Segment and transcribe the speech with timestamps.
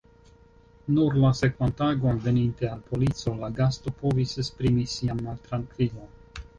[0.95, 6.15] Nur la sekvan tagon, veninte al polico, la gasto povis esprimi sian maltrankvilon.